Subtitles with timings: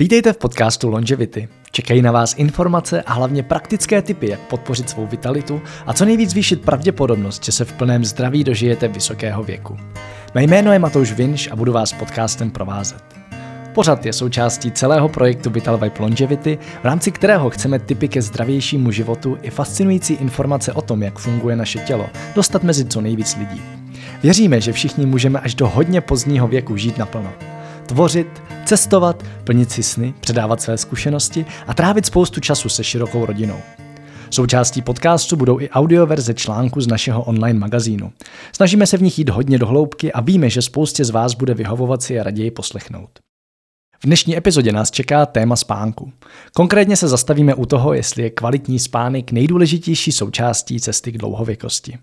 [0.00, 1.48] Vítejte v podcastu Longevity.
[1.70, 6.30] Čekají na vás informace a hlavně praktické tipy, jak podpořit svou vitalitu a co nejvíc
[6.30, 9.76] zvýšit pravděpodobnost, že se v plném zdraví dožijete vysokého věku.
[10.34, 13.04] Mé jméno je Matouš Vinš a budu vás podcastem provázet.
[13.74, 18.90] Pořad je součástí celého projektu Vital Vibe Longevity, v rámci kterého chceme tipy ke zdravějšímu
[18.90, 23.62] životu i fascinující informace o tom, jak funguje naše tělo, dostat mezi co nejvíc lidí.
[24.22, 27.32] Věříme, že všichni můžeme až do hodně pozdního věku žít naplno
[27.86, 33.60] tvořit, cestovat, plnit si sny, předávat své zkušenosti a trávit spoustu času se širokou rodinou.
[34.30, 38.12] Součástí podcastu budou i audioverze článku z našeho online magazínu.
[38.52, 41.54] Snažíme se v nich jít hodně do hloubky a víme, že spoustě z vás bude
[41.54, 43.10] vyhovovat si je raději poslechnout.
[44.02, 46.12] V dnešní epizodě nás čeká téma spánku.
[46.54, 51.98] Konkrétně se zastavíme u toho, jestli je kvalitní spánek nejdůležitější součástí cesty k dlouhověkosti.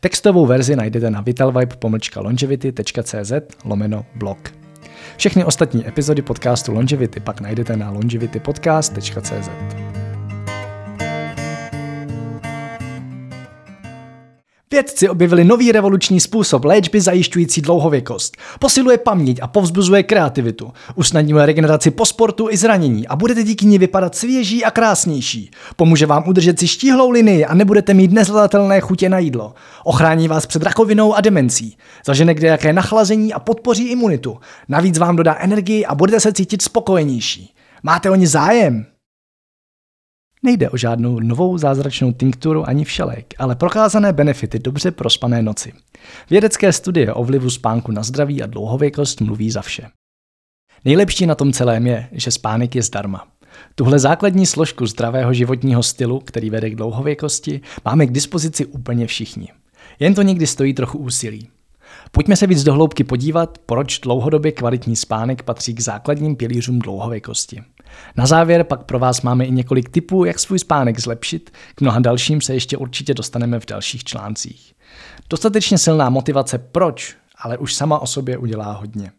[0.00, 3.32] Textovou verzi najdete na vitalvibe.longevity.cz
[3.64, 4.57] lomeno blog.
[5.18, 9.87] Všechny ostatní epizody podcastu Longevity pak najdete na longevitypodcast.cz.
[14.70, 18.36] Vědci objevili nový revoluční způsob léčby zajišťující dlouhověkost.
[18.58, 20.72] Posiluje paměť a povzbuzuje kreativitu.
[20.94, 25.50] Usnadňuje regeneraci po sportu i zranění a budete díky ní vypadat svěží a krásnější.
[25.76, 29.54] Pomůže vám udržet si štíhlou linii a nebudete mít nezvladatelné chutě na jídlo.
[29.84, 31.76] Ochrání vás před rakovinou a demencí.
[32.06, 34.38] Zažene kde jaké nachlazení a podpoří imunitu.
[34.68, 37.54] Navíc vám dodá energii a budete se cítit spokojenější.
[37.82, 38.86] Máte o ní zájem?
[40.42, 45.72] Nejde o žádnou novou zázračnou tinkturu ani všelek, ale prokázané benefity dobře prospané noci.
[46.30, 49.88] Vědecké studie o vlivu spánku na zdraví a dlouhověkost mluví za vše.
[50.84, 53.26] Nejlepší na tom celém je, že spánek je zdarma.
[53.74, 59.48] Tuhle základní složku zdravého životního stylu, který vede k dlouhověkosti, máme k dispozici úplně všichni.
[60.00, 61.48] Jen to někdy stojí trochu úsilí.
[62.10, 67.62] Pojďme se víc dohloubky podívat, proč dlouhodobě kvalitní spánek patří k základním pilířům dlouhověkosti.
[68.16, 72.00] Na závěr pak pro vás máme i několik tipů, jak svůj spánek zlepšit, k mnoha
[72.00, 74.74] dalším se ještě určitě dostaneme v dalších článcích.
[75.30, 79.12] Dostatečně silná motivace proč, ale už sama o sobě udělá hodně.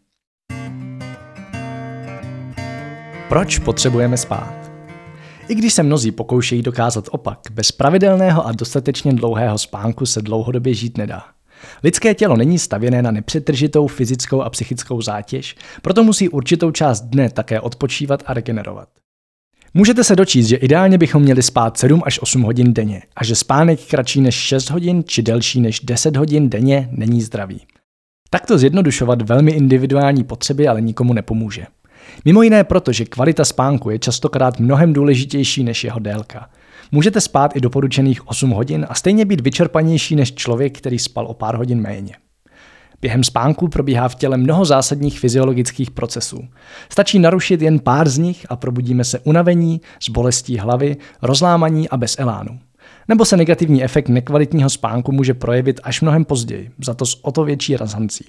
[3.28, 4.70] Proč potřebujeme spát?
[5.48, 10.74] I když se mnozí pokoušejí dokázat opak, bez pravidelného a dostatečně dlouhého spánku se dlouhodobě
[10.74, 11.24] žít nedá.
[11.84, 17.30] Lidské tělo není stavěné na nepřetržitou fyzickou a psychickou zátěž, proto musí určitou část dne
[17.30, 18.88] také odpočívat a regenerovat.
[19.74, 23.34] Můžete se dočíst, že ideálně bychom měli spát 7 až 8 hodin denně a že
[23.34, 27.60] spánek kratší než 6 hodin či delší než 10 hodin denně není zdravý.
[28.30, 31.66] Takto zjednodušovat velmi individuální potřeby ale nikomu nepomůže.
[32.24, 36.50] Mimo jiné proto, že kvalita spánku je častokrát mnohem důležitější než jeho délka.
[36.92, 41.34] Můžete spát i doporučených 8 hodin a stejně být vyčerpanější než člověk, který spal o
[41.34, 42.16] pár hodin méně.
[43.00, 46.48] Během spánku probíhá v těle mnoho zásadních fyziologických procesů.
[46.92, 51.96] Stačí narušit jen pár z nich a probudíme se unavení, s bolestí hlavy, rozlámaní a
[51.96, 52.58] bez elánu.
[53.08, 57.32] Nebo se negativní efekt nekvalitního spánku může projevit až mnohem později, za to s o
[57.32, 58.24] to větší razancí.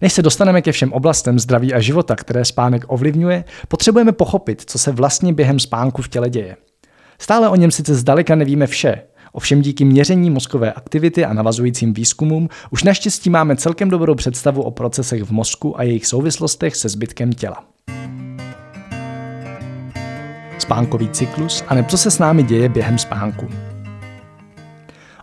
[0.00, 4.78] Než se dostaneme ke všem oblastem zdraví a života, které spánek ovlivňuje, potřebujeme pochopit, co
[4.78, 6.56] se vlastně během spánku v těle děje.
[7.22, 9.02] Stále o něm sice zdaleka nevíme vše,
[9.32, 14.70] ovšem díky měření mozkové aktivity a navazujícím výzkumům už naštěstí máme celkem dobrou představu o
[14.70, 17.64] procesech v mozku a jejich souvislostech se zbytkem těla.
[20.58, 23.71] Spánkový cyklus a co se s námi děje během spánku.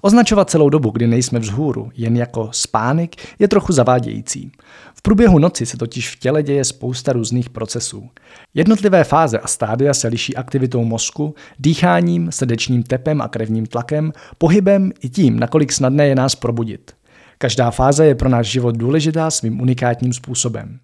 [0.02, 4.52] Označovat celou dobu, kdy nejsme vzhůru, jen jako spánek, je trochu zavádějící.
[4.94, 8.10] V průběhu noci se totiž v těle děje spousta různých procesů.
[8.54, 14.92] Jednotlivé fáze a stádia se liší aktivitou mozku, dýcháním, srdečním tepem a krevním tlakem, pohybem
[15.02, 16.92] i tím, nakolik snadné je nás probudit.
[17.38, 20.80] Každá fáze je pro náš život důležitá svým unikátním způsobem.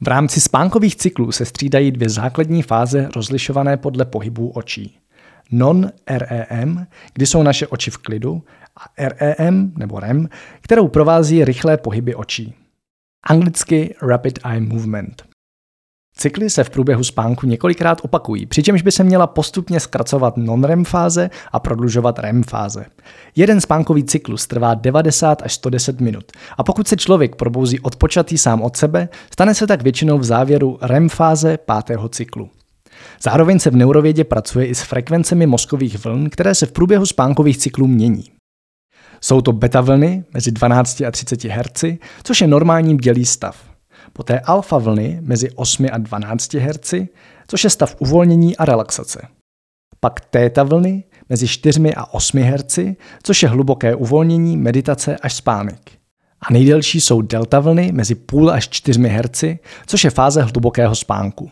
[0.00, 4.99] V rámci spánkových cyklů se střídají dvě základní fáze rozlišované podle pohybů očí
[5.52, 8.42] non-REM, kdy jsou naše oči v klidu,
[8.76, 10.28] a REM nebo REM,
[10.60, 12.54] kterou provází rychlé pohyby očí.
[13.26, 15.30] Anglicky Rapid Eye Movement.
[16.16, 21.30] Cykly se v průběhu spánku několikrát opakují, přičemž by se měla postupně zkracovat non-REM fáze
[21.52, 22.86] a prodlužovat REM fáze.
[23.36, 28.62] Jeden spánkový cyklus trvá 90 až 110 minut a pokud se člověk probouzí odpočatý sám
[28.62, 32.50] od sebe, stane se tak většinou v závěru REM fáze pátého cyklu.
[33.22, 37.58] Zároveň se v neurovědě pracuje i s frekvencemi mozkových vln, které se v průběhu spánkových
[37.58, 38.24] cyklů mění.
[39.20, 41.84] Jsou to beta vlny mezi 12 a 30 Hz,
[42.22, 43.70] což je normální dělý stav.
[44.12, 46.94] Poté alfa vlny mezi 8 a 12 Hz,
[47.46, 49.28] což je stav uvolnění a relaxace.
[50.00, 52.78] Pak téta vlny mezi 4 a 8 Hz,
[53.22, 55.90] což je hluboké uvolnění, meditace až spánek.
[56.40, 59.44] A nejdelší jsou delta vlny mezi půl až 4 Hz,
[59.86, 61.50] což je fáze hlubokého spánku.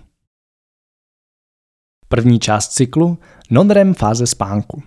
[2.08, 3.18] První část cyklu
[3.50, 4.82] non-REM fáze spánku.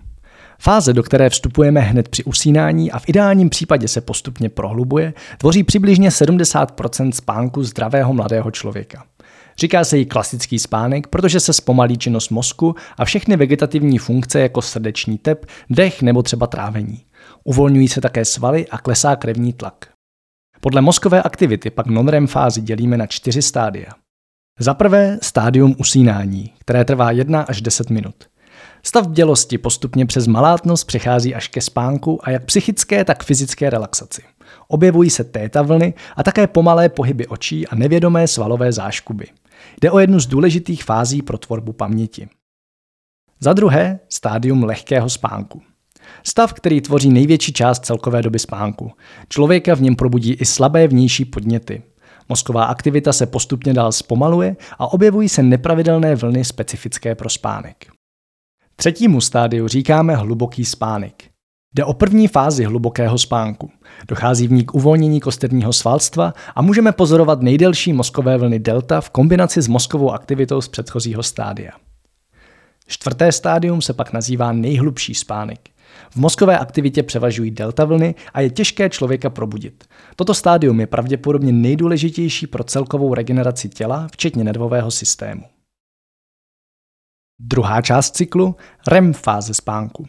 [0.58, 5.62] Fáze, do které vstupujeme hned při usínání a v ideálním případě se postupně prohlubuje, tvoří
[5.62, 9.04] přibližně 70% spánku zdravého mladého člověka.
[9.58, 14.62] Říká se jí klasický spánek, protože se zpomalí činnost mozku a všechny vegetativní funkce jako
[14.62, 17.04] srdeční tep, dech nebo třeba trávení.
[17.44, 19.88] Uvolňují se také svaly a klesá krevní tlak.
[20.60, 24.01] Podle mozkové aktivity pak non-REM fázi dělíme na čtyři stádia.
[24.62, 28.14] Za prvé stádium usínání, které trvá 1 až 10 minut.
[28.82, 34.22] Stav bdělosti postupně přes malátnost přechází až ke spánku a jak psychické, tak fyzické relaxaci.
[34.68, 39.26] Objevují se téta vlny a také pomalé pohyby očí a nevědomé svalové záškuby.
[39.80, 42.28] Jde o jednu z důležitých fází pro tvorbu paměti.
[43.40, 45.62] Za druhé, stádium lehkého spánku.
[46.22, 48.92] Stav, který tvoří největší část celkové doby spánku.
[49.28, 51.82] Člověka v něm probudí i slabé vnější podněty.
[52.28, 57.86] Mozková aktivita se postupně dál zpomaluje a objevují se nepravidelné vlny specifické pro spánek.
[58.76, 61.24] Třetímu stádiu říkáme hluboký spánek.
[61.74, 63.70] Jde o první fázi hlubokého spánku.
[64.08, 69.10] Dochází v ní k uvolnění kosterního svalstva a můžeme pozorovat nejdelší mozkové vlny delta v
[69.10, 71.72] kombinaci s mozkovou aktivitou z předchozího stádia.
[72.86, 75.68] Čtvrté stádium se pak nazývá nejhlubší spánek.
[76.10, 79.84] V mozkové aktivitě převažují delta vlny a je těžké člověka probudit.
[80.16, 85.42] Toto stádium je pravděpodobně nejdůležitější pro celkovou regeneraci těla, včetně nervového systému.
[87.40, 88.56] Druhá část cyklu
[88.86, 90.06] REM fáze spánku.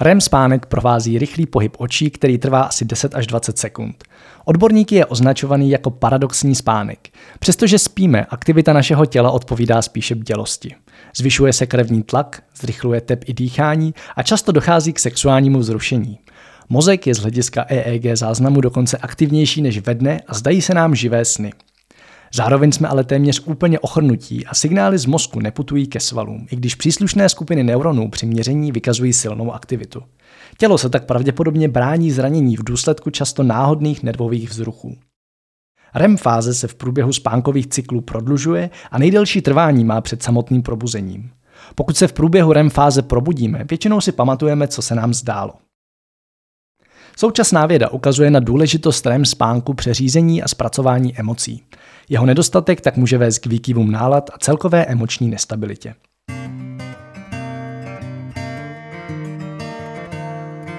[0.00, 4.04] REM spánek provází rychlý pohyb očí, který trvá asi 10 až 20 sekund.
[4.44, 7.08] Odborníky je označovaný jako paradoxní spánek.
[7.38, 10.74] Přestože spíme, aktivita našeho těla odpovídá spíše bdělosti.
[11.16, 16.18] Zvyšuje se krevní tlak, zrychluje tep i dýchání a často dochází k sexuálnímu vzrušení.
[16.68, 20.94] Mozek je z hlediska EEG záznamu dokonce aktivnější než ve dne a zdají se nám
[20.94, 21.52] živé sny.
[22.34, 26.74] Zároveň jsme ale téměř úplně ochrnutí a signály z mozku neputují ke svalům, i když
[26.74, 30.02] příslušné skupiny neuronů při měření vykazují silnou aktivitu.
[30.58, 34.96] Tělo se tak pravděpodobně brání zranění v důsledku často náhodných nervových vzruchů.
[35.94, 41.30] REM fáze se v průběhu spánkových cyklů prodlužuje a nejdelší trvání má před samotným probuzením.
[41.74, 45.52] Pokud se v průběhu REM fáze probudíme, většinou si pamatujeme, co se nám zdálo.
[47.16, 51.62] Současná věda ukazuje na důležitost REM spánku přeřízení a zpracování emocí.
[52.08, 55.94] Jeho nedostatek tak může vést k výkyvům nálad a celkové emoční nestabilitě.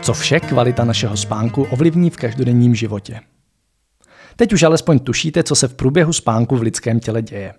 [0.01, 3.19] Co vše kvalita našeho spánku ovlivní v každodenním životě?
[4.35, 7.53] Teď už alespoň tušíte, co se v průběhu spánku v lidském těle děje.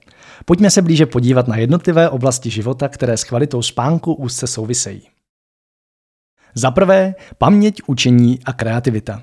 [0.44, 5.02] Pojďme se blíže podívat na jednotlivé oblasti života, které s kvalitou spánku úzce souvisejí.
[6.54, 9.22] Za prvé, paměť, učení a kreativita.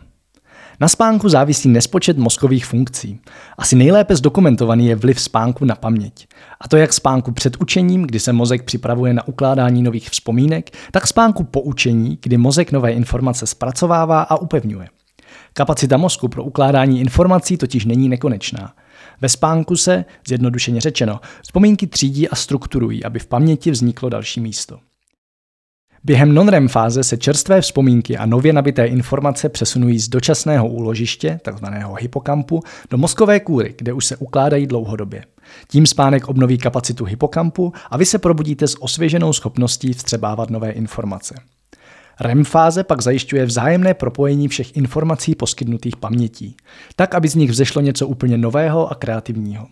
[0.79, 3.19] Na spánku závisí nespočet mozkových funkcí.
[3.57, 6.27] Asi nejlépe zdokumentovaný je vliv spánku na paměť.
[6.61, 11.07] A to jak spánku před učením, kdy se mozek připravuje na ukládání nových vzpomínek, tak
[11.07, 14.87] spánku po učení, kdy mozek nové informace zpracovává a upevňuje.
[15.53, 18.73] Kapacita mozku pro ukládání informací totiž není nekonečná.
[19.21, 24.79] Ve spánku se, zjednodušeně řečeno, vzpomínky třídí a strukturují, aby v paměti vzniklo další místo.
[26.05, 31.93] Během non-REM fáze se čerstvé vzpomínky a nově nabité informace přesunují z dočasného úložiště, takzvaného
[31.93, 32.59] hypokampu,
[32.89, 35.23] do mozkové kůry, kde už se ukládají dlouhodobě.
[35.67, 41.35] Tím spánek obnoví kapacitu hypokampu a vy se probudíte s osvěženou schopností vstřebávat nové informace.
[42.19, 46.57] REM fáze pak zajišťuje vzájemné propojení všech informací poskytnutých pamětí,
[46.95, 49.67] tak aby z nich vzešlo něco úplně nového a kreativního.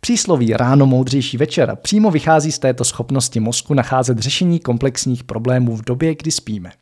[0.00, 5.84] Přísloví ráno moudřejší večer přímo vychází z této schopnosti mozku nacházet řešení komplexních problémů v
[5.84, 6.72] době, kdy spíme.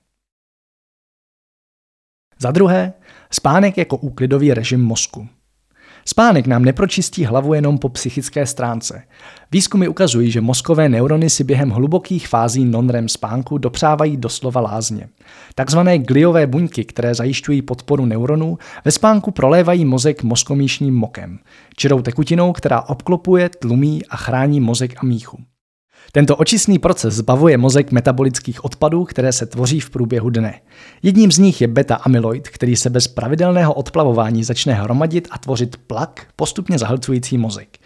[2.38, 2.92] Za druhé,
[3.30, 5.28] spánek jako úklidový režim mozku.
[6.08, 9.02] Spánek nám nepročistí hlavu jenom po psychické stránce.
[9.52, 15.08] Výzkumy ukazují, že mozkové neurony si během hlubokých fází non-REM spánku dopřávají doslova lázně.
[15.54, 21.38] Takzvané gliové buňky, které zajišťují podporu neuronů, ve spánku prolévají mozek mozkomíšním mokem,
[21.76, 25.38] čirou tekutinou, která obklopuje, tlumí a chrání mozek a míchu.
[26.12, 30.60] Tento očistný proces zbavuje mozek metabolických odpadů, které se tvoří v průběhu dne.
[31.02, 36.26] Jedním z nich je beta-amyloid, který se bez pravidelného odplavování začne hromadit a tvořit plak,
[36.36, 37.78] postupně zahlcující mozek.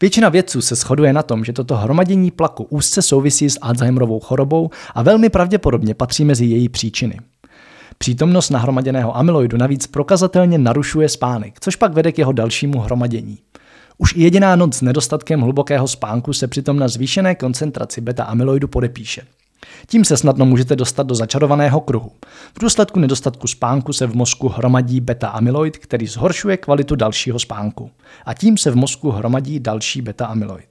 [0.00, 4.70] Většina vědců se shoduje na tom, že toto hromadění plaku úzce souvisí s Alzheimerovou chorobou
[4.94, 7.18] a velmi pravděpodobně patří mezi její příčiny.
[7.98, 13.38] Přítomnost nahromaděného amyloidu navíc prokazatelně narušuje spánek, což pak vede k jeho dalšímu hromadění.
[13.98, 19.22] Už i jediná noc s nedostatkem hlubokého spánku se přitom na zvýšené koncentraci beta-amyloidu podepíše.
[19.86, 22.12] Tím se snadno můžete dostat do začarovaného kruhu.
[22.56, 27.90] V důsledku nedostatku spánku se v mozku hromadí beta-amyloid, který zhoršuje kvalitu dalšího spánku.
[28.24, 30.68] A tím se v mozku hromadí další beta-amyloid.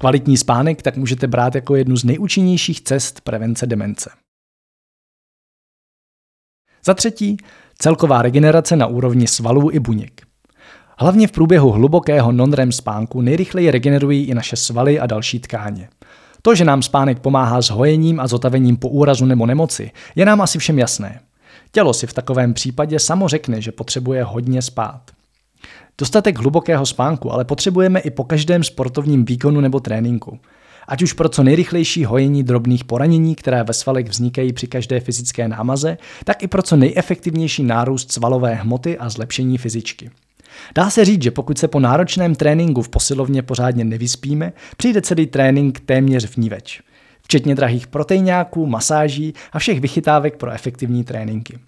[0.00, 4.10] Kvalitní spánek tak můžete brát jako jednu z nejúčinnějších cest prevence demence.
[6.84, 7.36] Za třetí,
[7.78, 10.23] celková regenerace na úrovni svalů i buněk.
[10.98, 15.88] Hlavně v průběhu hlubokého non-REM spánku nejrychleji regenerují i naše svaly a další tkáně.
[16.42, 20.40] To, že nám spánek pomáhá s hojením a zotavením po úrazu nebo nemoci, je nám
[20.40, 21.20] asi všem jasné.
[21.72, 25.00] Tělo si v takovém případě samo řekne, že potřebuje hodně spát.
[25.98, 30.38] Dostatek hlubokého spánku ale potřebujeme i po každém sportovním výkonu nebo tréninku.
[30.88, 35.48] Ať už pro co nejrychlejší hojení drobných poranění, které ve svalech vznikají při každé fyzické
[35.48, 40.10] námaze, tak i pro co nejefektivnější nárůst svalové hmoty a zlepšení fyzičky.
[40.74, 45.26] Dá se říct, že pokud se po náročném tréninku v posilovně pořádně nevyspíme, přijde celý
[45.26, 46.82] trénink téměř v níveč.
[47.22, 51.58] Včetně drahých proteináků, masáží a všech vychytávek pro efektivní tréninky.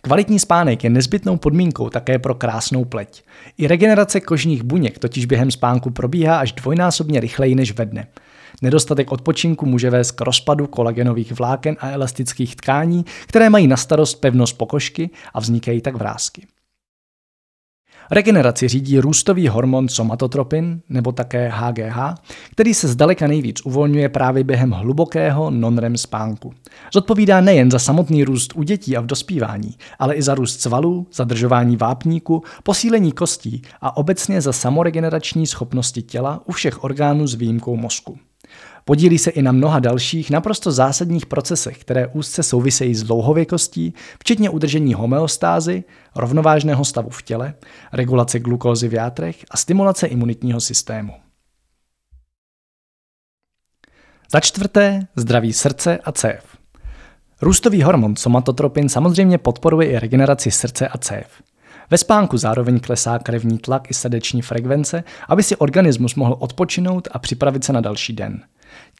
[0.00, 3.22] Kvalitní spánek je nezbytnou podmínkou také pro krásnou pleť.
[3.58, 8.06] I regenerace kožních buněk totiž během spánku probíhá až dvojnásobně rychleji než ve dne.
[8.62, 14.14] Nedostatek odpočinku může vést k rozpadu kolagenových vláken a elastických tkání, které mají na starost
[14.14, 16.46] pevnost pokožky a vznikají tak vrázky.
[18.12, 21.98] Regeneraci řídí růstový hormon somatotropin, nebo také HGH,
[22.50, 26.52] který se zdaleka nejvíc uvolňuje právě během hlubokého non-REM spánku.
[26.94, 31.06] Zodpovídá nejen za samotný růst u dětí a v dospívání, ale i za růst svalů,
[31.12, 37.76] zadržování vápníku, posílení kostí a obecně za samoregenerační schopnosti těla u všech orgánů s výjimkou
[37.76, 38.18] mozku.
[38.84, 44.50] Podílí se i na mnoha dalších naprosto zásadních procesech, které úzce souvisejí s dlouhověkostí, včetně
[44.50, 45.84] udržení homeostázy,
[46.16, 47.54] rovnovážného stavu v těle,
[47.92, 51.12] regulace glukózy v játrech a stimulace imunitního systému.
[54.32, 56.44] Za čtvrté, zdraví srdce a cév.
[57.42, 61.26] Růstový hormon somatotropin samozřejmě podporuje i regeneraci srdce a cév.
[61.90, 67.18] Ve spánku zároveň klesá krevní tlak i srdeční frekvence, aby si organismus mohl odpočinout a
[67.18, 68.42] připravit se na další den.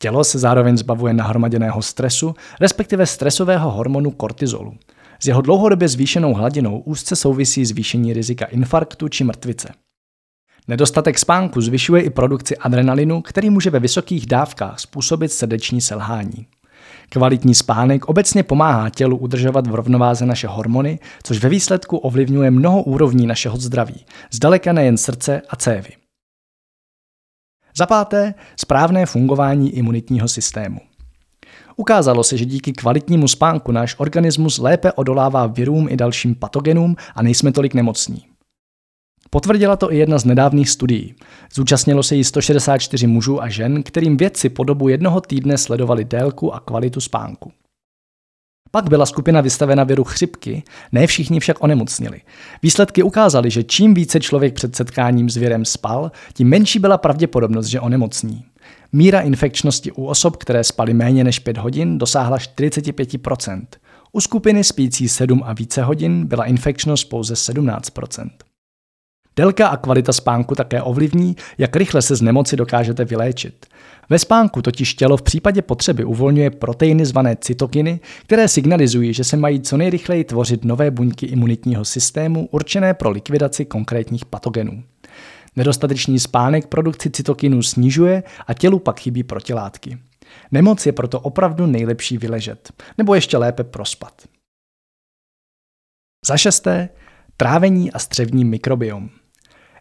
[0.03, 4.75] Tělo se zároveň zbavuje nahromaděného stresu, respektive stresového hormonu kortizolu.
[5.21, 9.69] S jeho dlouhodobě zvýšenou hladinou úzce souvisí zvýšení rizika infarktu či mrtvice.
[10.69, 16.47] Nedostatek spánku zvyšuje i produkci adrenalinu, který může ve vysokých dávkách způsobit srdeční selhání.
[17.09, 22.83] Kvalitní spánek obecně pomáhá tělu udržovat v rovnováze naše hormony, což ve výsledku ovlivňuje mnoho
[22.83, 26.02] úrovní našeho zdraví, zdaleka nejen srdce a cévy.
[27.77, 30.81] Za páté, správné fungování imunitního systému.
[31.77, 37.23] Ukázalo se, že díky kvalitnímu spánku náš organismus lépe odolává virům i dalším patogenům a
[37.23, 38.25] nejsme tolik nemocní.
[39.31, 41.15] Potvrdila to i jedna z nedávných studií.
[41.55, 46.55] Zúčastnilo se jí 164 mužů a žen, kterým vědci po dobu jednoho týdne sledovali délku
[46.55, 47.53] a kvalitu spánku.
[48.75, 50.63] Pak byla skupina vystavena viru chřipky,
[50.93, 52.21] ne všichni však onemocnili.
[52.63, 57.67] Výsledky ukázaly, že čím více člověk před setkáním s virem spal, tím menší byla pravděpodobnost,
[57.67, 58.45] že onemocní.
[58.93, 63.63] Míra infekčnosti u osob, které spaly méně než 5 hodin, dosáhla 45%.
[64.13, 68.31] U skupiny spící 7 a více hodin byla infekčnost pouze 17%.
[69.37, 73.67] Délka a kvalita spánku také ovlivní, jak rychle se z nemoci dokážete vyléčit.
[74.11, 79.37] Ve spánku totiž tělo v případě potřeby uvolňuje proteiny zvané cytokiny, které signalizují, že se
[79.37, 84.83] mají co nejrychleji tvořit nové buňky imunitního systému určené pro likvidaci konkrétních patogenů.
[85.57, 89.99] Nedostatečný spánek produkci cytokinů snižuje a tělu pak chybí protilátky.
[90.51, 94.23] Nemoc je proto opravdu nejlepší vyležet, nebo ještě lépe prospat.
[96.27, 96.89] Za šesté,
[97.37, 99.11] trávení a střevní mikrobiom.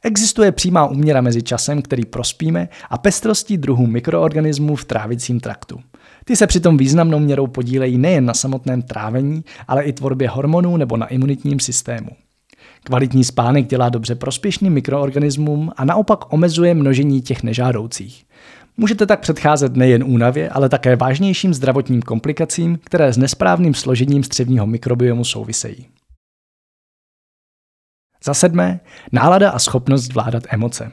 [0.03, 5.79] Existuje přímá úměra mezi časem, který prospíme, a pestrostí druhů mikroorganismů v trávicím traktu.
[6.25, 10.97] Ty se přitom významnou měrou podílejí nejen na samotném trávení, ale i tvorbě hormonů nebo
[10.97, 12.09] na imunitním systému.
[12.83, 18.25] Kvalitní spánek dělá dobře prospěšným mikroorganismům a naopak omezuje množení těch nežádoucích.
[18.77, 24.67] Můžete tak předcházet nejen únavě, ale také vážnějším zdravotním komplikacím, které s nesprávným složením střevního
[24.67, 25.87] mikrobiomu souvisejí.
[28.23, 28.79] Za sedmé,
[29.11, 30.91] nálada a schopnost zvládat emoce.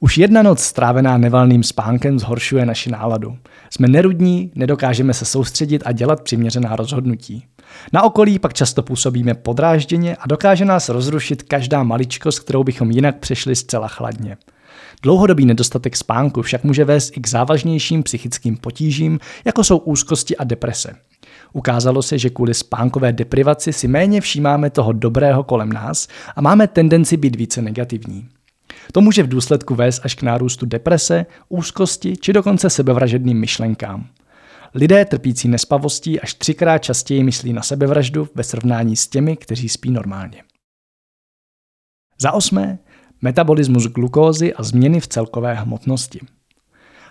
[0.00, 3.38] Už jedna noc strávená nevalným spánkem zhoršuje naši náladu.
[3.70, 7.44] Jsme nerudní, nedokážeme se soustředit a dělat přiměřená rozhodnutí.
[7.92, 13.18] Na okolí pak často působíme podrážděně a dokáže nás rozrušit každá maličkost, kterou bychom jinak
[13.18, 14.36] přešli zcela chladně.
[15.02, 20.44] Dlouhodobý nedostatek spánku však může vést i k závažnějším psychickým potížím, jako jsou úzkosti a
[20.44, 20.94] deprese.
[21.52, 26.68] Ukázalo se, že kvůli spánkové deprivaci si méně všímáme toho dobrého kolem nás a máme
[26.68, 28.28] tendenci být více negativní.
[28.92, 34.06] To může v důsledku vést až k nárůstu deprese, úzkosti či dokonce sebevražedným myšlenkám.
[34.74, 39.90] Lidé trpící nespavostí až třikrát častěji myslí na sebevraždu ve srovnání s těmi, kteří spí
[39.90, 40.42] normálně.
[42.20, 42.78] Za osmé,
[43.22, 46.20] metabolismus glukózy a změny v celkové hmotnosti.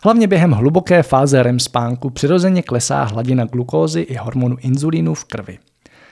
[0.06, 5.58] Hlavně během hluboké fáze REM spánku přirozeně klesá hladina glukózy i hormonu inzulínu v krvi.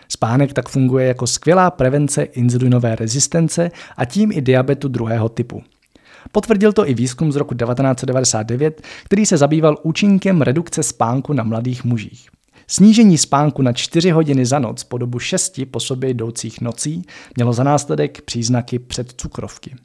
[0.10, 5.64] Spánek tak funguje jako skvělá prevence inzulinové rezistence a tím i diabetu druhého typu.
[6.32, 11.84] Potvrdil to i výzkum z roku 1999, který se zabýval účinkem redukce spánku na mladých
[11.84, 12.30] mužích.
[12.68, 17.02] Snížení spánku na 4 hodiny za noc po dobu 6 po sobě jdoucích nocí
[17.36, 19.76] mělo za následek příznaky předcukrovky.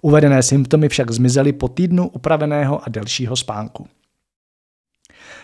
[0.00, 3.86] Uvedené symptomy však zmizely po týdnu upraveného a delšího spánku.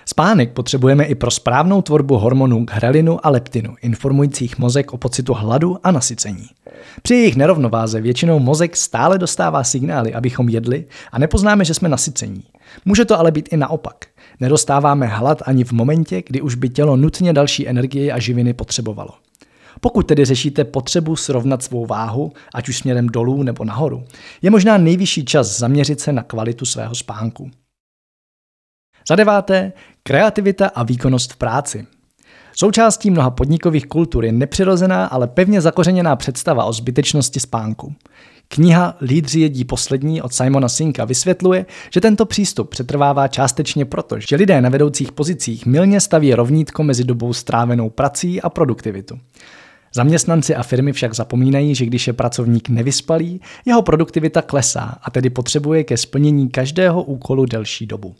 [0.05, 5.77] Spánek potřebujeme i pro správnou tvorbu hormonů ghrelinu a leptinu, informujících mozek o pocitu hladu
[5.83, 6.47] a nasycení.
[7.03, 12.43] Při jejich nerovnováze většinou mozek stále dostává signály, abychom jedli a nepoznáme, že jsme nasycení.
[12.85, 14.05] Může to ale být i naopak.
[14.41, 19.11] Nedostáváme hlad ani v momentě, kdy už by tělo nutně další energie a živiny potřebovalo.
[19.81, 24.05] Pokud tedy řešíte potřebu srovnat svou váhu, ať už směrem dolů nebo nahoru,
[24.43, 27.51] je možná nejvyšší čas zaměřit se na kvalitu svého spánku.
[29.09, 29.73] Za deváté,
[30.03, 31.87] kreativita a výkonnost v práci.
[32.57, 37.95] Součástí mnoha podnikových kultur je nepřirozená, ale pevně zakořeněná představa o zbytečnosti spánku.
[38.49, 44.37] Kniha Lídři jedí poslední od Simona Sinka vysvětluje, že tento přístup přetrvává částečně proto, že
[44.37, 49.19] lidé na vedoucích pozicích milně staví rovnítko mezi dobou strávenou prací a produktivitu.
[49.95, 55.31] Zaměstnanci a firmy však zapomínají, že když je pracovník nevyspalý, jeho produktivita klesá a tedy
[55.31, 58.15] potřebuje ke splnění každého úkolu delší dobu.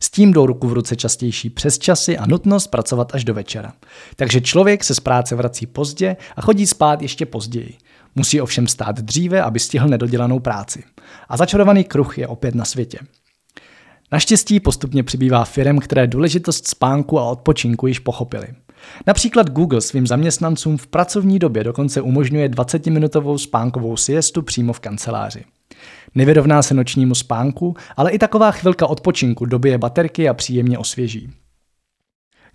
[0.00, 3.72] S tím jdou ruku v ruce častější přesčasy a nutnost pracovat až do večera.
[4.16, 7.74] Takže člověk se z práce vrací pozdě a chodí spát ještě později.
[8.14, 10.84] Musí ovšem stát dříve, aby stihl nedodělanou práci.
[11.28, 12.98] A začarovaný kruh je opět na světě.
[14.12, 18.48] Naštěstí postupně přibývá firm, které důležitost spánku a odpočinku již pochopili.
[19.06, 25.44] Například Google svým zaměstnancům v pracovní době dokonce umožňuje 20-minutovou spánkovou siestu přímo v kanceláři.
[26.14, 31.30] Nevyrovná se nočnímu spánku, ale i taková chvilka odpočinku dobije baterky a příjemně osvěží.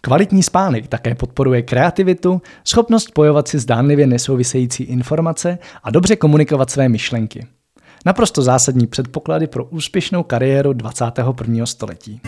[0.02, 6.90] Kvalitní spánek také podporuje kreativitu, schopnost spojovat si zdánlivě nesouvisející informace a dobře komunikovat své
[6.90, 7.48] myšlenky.
[8.06, 11.66] Naprosto zásadní předpoklady pro úspěšnou kariéru 21.
[11.66, 12.22] století.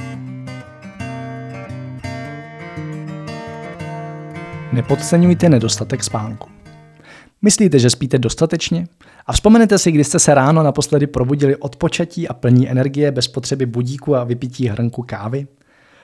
[4.74, 6.50] Nepodceňujte nedostatek spánku.
[7.42, 8.88] Myslíte, že spíte dostatečně?
[9.26, 13.28] A vzpomenete si, kdy jste se ráno naposledy probudili od počatí a plní energie bez
[13.28, 15.48] potřeby budíku a vypití hrnku kávy?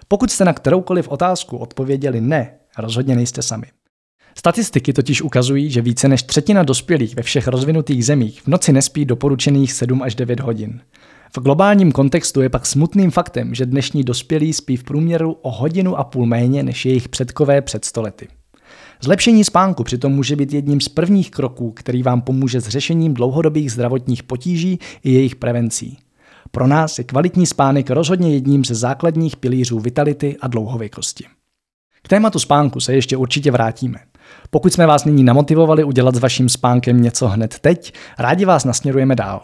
[0.08, 3.66] Pokud jste na kteroukoliv otázku odpověděli ne, rozhodně nejste sami.
[4.38, 9.06] Statistiky totiž ukazují, že více než třetina dospělých ve všech rozvinutých zemích v noci nespí
[9.06, 10.82] doporučených 7 až 9 hodin.
[11.38, 15.98] V globálním kontextu je pak smutným faktem, že dnešní dospělí spí v průměru o hodinu
[15.98, 18.28] a půl méně než jejich předkové před stolety.
[19.04, 23.72] Zlepšení spánku přitom může být jedním z prvních kroků, který vám pomůže s řešením dlouhodobých
[23.72, 25.98] zdravotních potíží i jejich prevencí.
[26.52, 31.26] Pro nás je kvalitní spánek rozhodně jedním ze základních pilířů vitality a dlouhověkosti.
[32.04, 34.00] K tématu spánku se ještě určitě vrátíme.
[34.50, 39.16] Pokud jsme vás nyní namotivovali udělat s vaším spánkem něco hned teď, rádi vás nasměrujeme
[39.16, 39.42] dál.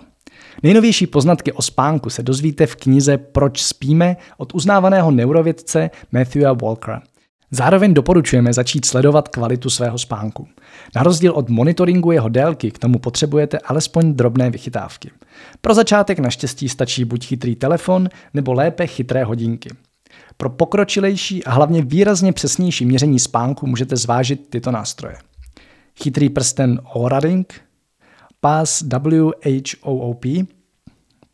[0.64, 7.02] Nejnovější poznatky o spánku se dozvíte v knize Proč spíme od uznávaného neurovědce Matthewa Walkera.
[7.52, 10.48] Zároveň doporučujeme začít sledovat kvalitu svého spánku.
[10.96, 15.12] Na rozdíl od monitoringu jeho délky k tomu potřebujete alespoň drobné vychytávky.
[15.62, 19.70] Pro začátek naštěstí stačí buď chytrý telefon, nebo lépe chytré hodinky.
[20.38, 25.16] Pro pokročilejší a hlavně výrazně přesnější měření spánku můžete zvážit tyto nástroje.
[26.04, 27.62] Chytrý prsten Oura Ring,
[28.40, 30.26] pás WHOOP,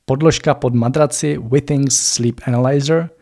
[0.05, 3.09] podložka pod madraci Withings Sleep Analyzer–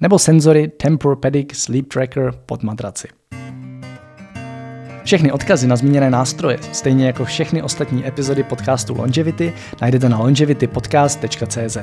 [0.00, 3.08] nebo senzory Tempur-Pedic Sleep Tracker pod madraci.
[5.04, 11.78] Všechny odkazy na zmíněné nástroje, stejně jako všechny ostatní epizody podcastu Longevity, najdete na longevitypodcast.cz.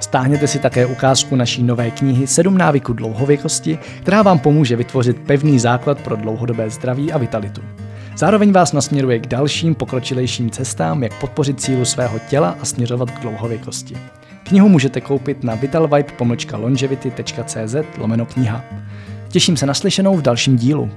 [0.00, 5.58] Stáhněte si také ukázku naší nové knihy 7 návyků dlouhověkosti, která vám pomůže vytvořit pevný
[5.58, 7.62] základ pro dlouhodobé zdraví a vitalitu.
[8.16, 13.20] Zároveň vás nasměruje k dalším pokročilejším cestám, jak podpořit sílu svého těla a směřovat k
[13.20, 13.96] dlouhověkosti.
[14.44, 16.04] Knihu můžete koupit na vitalvibe
[16.56, 18.64] longevity.cz lomeno kniha.
[19.28, 20.90] Těším se na slyšenou v dalším dílu.